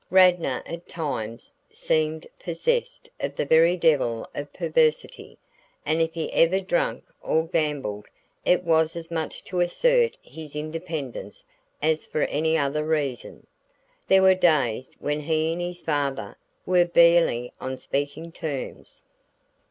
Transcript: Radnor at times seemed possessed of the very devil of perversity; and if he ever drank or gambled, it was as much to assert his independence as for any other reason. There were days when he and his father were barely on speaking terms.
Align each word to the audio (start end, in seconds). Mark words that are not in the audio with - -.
Radnor 0.09 0.63
at 0.65 0.87
times 0.87 1.51
seemed 1.71 2.25
possessed 2.39 3.07
of 3.19 3.35
the 3.35 3.45
very 3.45 3.77
devil 3.77 4.25
of 4.33 4.51
perversity; 4.51 5.37
and 5.85 6.01
if 6.01 6.11
he 6.15 6.33
ever 6.33 6.59
drank 6.59 7.03
or 7.21 7.45
gambled, 7.45 8.07
it 8.43 8.63
was 8.63 8.95
as 8.95 9.11
much 9.11 9.43
to 9.43 9.59
assert 9.59 10.17
his 10.23 10.55
independence 10.55 11.43
as 11.83 12.07
for 12.07 12.23
any 12.23 12.57
other 12.57 12.83
reason. 12.83 13.45
There 14.07 14.23
were 14.23 14.33
days 14.33 14.89
when 14.99 15.19
he 15.19 15.53
and 15.53 15.61
his 15.61 15.79
father 15.81 16.35
were 16.65 16.85
barely 16.85 17.53
on 17.61 17.77
speaking 17.77 18.31
terms. 18.31 19.03